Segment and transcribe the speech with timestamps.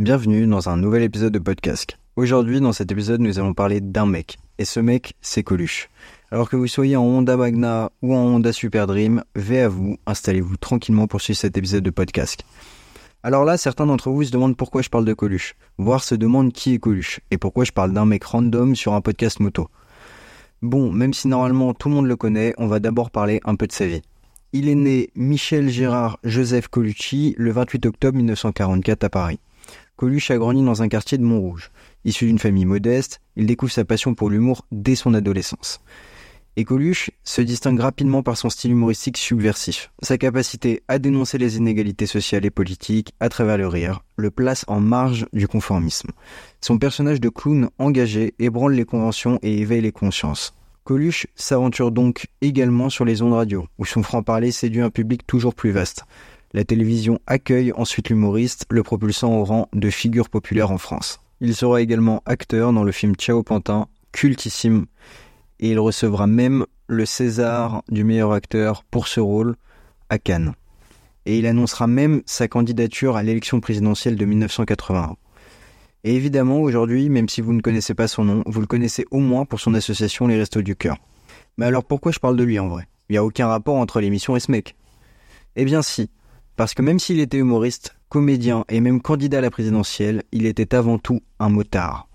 [0.00, 1.98] bienvenue dans un nouvel épisode de podcast.
[2.16, 4.38] Aujourd'hui, dans cet épisode, nous allons parler d'un mec.
[4.56, 5.90] Et ce mec, c'est Coluche.
[6.30, 9.98] Alors que vous soyez en Honda Magna ou en Honda Super Dream, vais à vous,
[10.06, 12.44] installez-vous tranquillement pour suivre cet épisode de podcast.
[13.22, 16.54] Alors là, certains d'entre vous se demandent pourquoi je parle de Coluche, voire se demandent
[16.54, 19.68] qui est Coluche, et pourquoi je parle d'un mec random sur un podcast moto.
[20.62, 23.66] Bon, même si normalement tout le monde le connaît, on va d'abord parler un peu
[23.66, 24.00] de sa vie.
[24.54, 29.40] Il est né Michel Gérard Joseph Colucci le 28 octobre 1944 à Paris.
[30.00, 31.70] Coluche a grandi dans un quartier de Montrouge.
[32.06, 35.82] Issu d'une famille modeste, il découvre sa passion pour l'humour dès son adolescence.
[36.56, 39.92] Et Coluche se distingue rapidement par son style humoristique subversif.
[40.00, 44.64] Sa capacité à dénoncer les inégalités sociales et politiques à travers le rire le place
[44.68, 46.12] en marge du conformisme.
[46.62, 50.54] Son personnage de clown engagé ébranle les conventions et éveille les consciences.
[50.84, 55.54] Coluche s'aventure donc également sur les ondes radio, où son franc-parler séduit un public toujours
[55.54, 56.04] plus vaste.
[56.52, 61.20] La télévision accueille ensuite l'humoriste, le propulsant au rang de figure populaire en France.
[61.40, 64.86] Il sera également acteur dans le film Ciao Pantin, cultissime,
[65.60, 69.54] et il recevra même le César du meilleur acteur pour ce rôle
[70.08, 70.54] à Cannes.
[71.24, 75.14] Et il annoncera même sa candidature à l'élection présidentielle de 1981.
[76.02, 79.20] Et évidemment, aujourd'hui, même si vous ne connaissez pas son nom, vous le connaissez au
[79.20, 80.96] moins pour son association Les Restos du Cœur.
[81.58, 82.88] Mais alors pourquoi je parle de lui en vrai?
[83.08, 84.74] Il n'y a aucun rapport entre l'émission et ce mec?
[85.54, 86.10] Eh bien si,
[86.60, 90.74] parce que même s'il était humoriste, comédien et même candidat à la présidentielle, il était
[90.74, 92.06] avant tout un motard.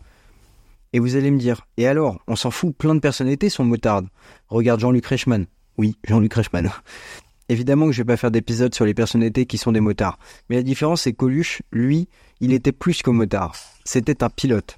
[0.93, 4.07] Et vous allez me dire, et alors, on s'en fout, plein de personnalités sont motardes.
[4.47, 5.47] Regarde Jean-Luc Reichmann.
[5.79, 6.69] Oui, Jean-Luc Reichmann.
[7.49, 10.19] Évidemment que je vais pas faire d'épisode sur les personnalités qui sont des motards.
[10.47, 12.07] Mais la différence, c'est Coluche, lui,
[12.39, 13.55] il était plus qu'un motard.
[13.83, 14.77] C'était un pilote.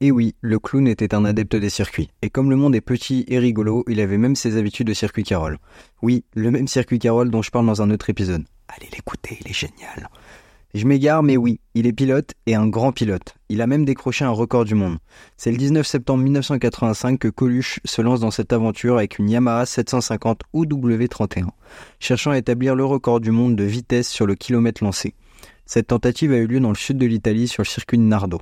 [0.00, 2.10] Et oui, le clown était un adepte des circuits.
[2.20, 5.22] Et comme le monde est petit et rigolo, il avait même ses habitudes de circuit
[5.22, 5.58] Carole.
[6.02, 8.44] Oui, le même circuit Carole dont je parle dans un autre épisode.
[8.68, 10.08] Allez l'écouter, il est génial.
[10.74, 13.34] Je m'égare, mais oui, il est pilote et un grand pilote.
[13.48, 14.98] Il a même décroché un record du monde.
[15.38, 19.64] C'est le 19 septembre 1985 que Coluche se lance dans cette aventure avec une Yamaha
[19.64, 21.46] 750 OW31,
[21.98, 25.14] cherchant à établir le record du monde de vitesse sur le kilomètre lancé.
[25.64, 28.40] Cette tentative a eu lieu dans le sud de l'Italie sur le circuit de Nardo.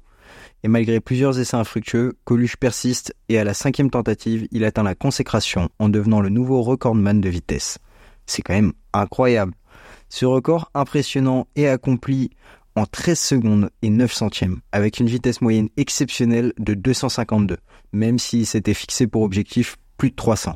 [0.64, 4.96] Et malgré plusieurs essais infructueux, Coluche persiste et à la cinquième tentative, il atteint la
[4.96, 7.78] consécration en devenant le nouveau recordman de vitesse.
[8.26, 9.52] C'est quand même incroyable.
[10.16, 12.30] Ce record impressionnant est accompli
[12.76, 17.56] en 13 secondes et 9 centièmes, avec une vitesse moyenne exceptionnelle de 252,
[17.92, 20.54] même s'il s'était fixé pour objectif plus de 300.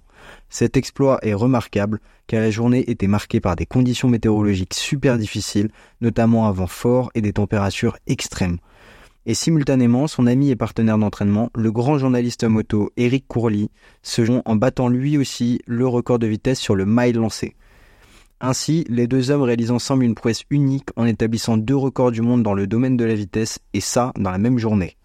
[0.48, 1.98] Cet exploit est remarquable
[2.28, 5.70] car la journée était marquée par des conditions météorologiques super difficiles,
[6.00, 8.58] notamment un vent fort et des températures extrêmes.
[9.26, 13.72] Et simultanément, son ami et partenaire d'entraînement, le grand journaliste moto Eric Courly,
[14.04, 17.56] se joint en battant lui aussi le record de vitesse sur le mile lancé.
[18.40, 22.44] Ainsi, les deux hommes réalisent ensemble une prouesse unique en établissant deux records du monde
[22.44, 24.96] dans le domaine de la vitesse, et ça dans la même journée.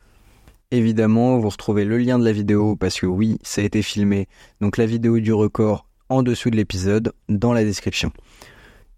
[0.70, 4.28] Évidemment, vous retrouvez le lien de la vidéo parce que oui, ça a été filmé,
[4.62, 8.12] donc la vidéo du record en dessous de l'épisode dans la description.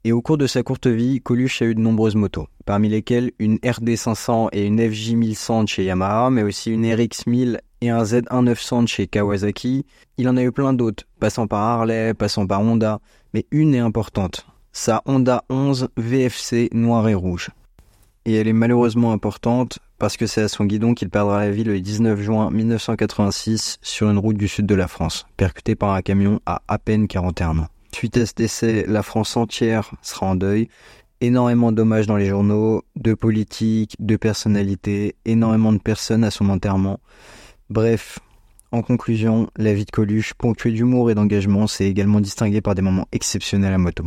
[0.04, 3.32] Et au cours de sa courte vie, Coluche a eu de nombreuses motos, parmi lesquelles
[3.40, 9.08] une RD500 et une FJ1100 chez Yamaha, mais aussi une RX1000 et un Z1900 chez
[9.08, 9.86] Kawasaki.
[10.18, 13.00] Il en a eu plein d'autres, passant par Harley, passant par Honda,
[13.34, 17.50] mais une est importante, sa Honda 11 VFC noir et rouge.
[18.26, 21.64] Et elle est malheureusement importante parce que c'est à son guidon qu'il perdra la vie
[21.64, 26.02] le 19 juin 1986 sur une route du sud de la France, percuté par un
[26.02, 27.68] camion à à peine 41 ans.
[27.96, 30.68] Suite à ce décès, la France entière sera en deuil.
[31.22, 37.00] Énormément d'hommages dans les journaux, de politiques, de personnalités, énormément de personnes à son enterrement.
[37.72, 38.20] Bref,
[38.72, 42.84] en conclusion, la vie de Coluche, ponctuée d'humour et d'engagement, s'est également distinguée par des
[42.84, 44.06] moments exceptionnels à moto.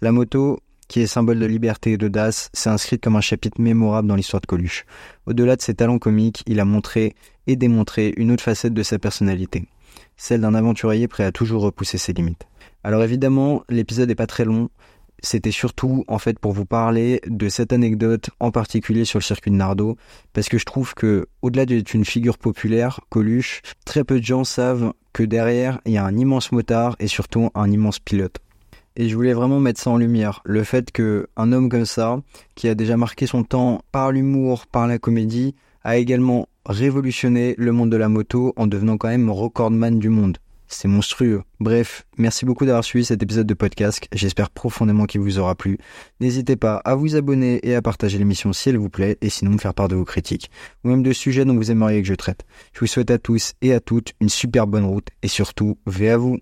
[0.00, 0.58] La moto,
[0.88, 4.40] qui est symbole de liberté et d'audace, s'est inscrite comme un chapitre mémorable dans l'histoire
[4.40, 4.86] de Coluche.
[5.26, 7.14] Au-delà de ses talents comiques, il a montré
[7.46, 9.68] et démontré une autre facette de sa personnalité,
[10.16, 12.48] celle d'un aventurier prêt à toujours repousser ses limites.
[12.82, 14.68] Alors évidemment, l'épisode n'est pas très long,
[15.22, 19.50] c'était surtout en fait pour vous parler de cette anecdote en particulier sur le circuit
[19.50, 19.96] de Nardo
[20.32, 24.44] parce que je trouve que au-delà d'être une figure populaire, Coluche, très peu de gens
[24.44, 28.38] savent que derrière il y a un immense motard et surtout un immense pilote.
[28.96, 32.20] Et je voulais vraiment mettre ça en lumière, le fait que un homme comme ça,
[32.56, 37.72] qui a déjà marqué son temps par l'humour, par la comédie, a également révolutionné le
[37.72, 40.38] monde de la moto en devenant quand même recordman du monde.
[40.72, 41.42] C'est monstrueux.
[41.58, 44.06] Bref, merci beaucoup d'avoir suivi cet épisode de podcast.
[44.12, 45.78] J'espère profondément qu'il vous aura plu.
[46.20, 49.50] N'hésitez pas à vous abonner et à partager l'émission si elle vous plaît et sinon
[49.50, 50.48] me faire part de vos critiques
[50.84, 52.46] ou même de sujets dont vous aimeriez que je traite.
[52.72, 56.10] Je vous souhaite à tous et à toutes une super bonne route et surtout, veillez
[56.10, 56.38] à vous.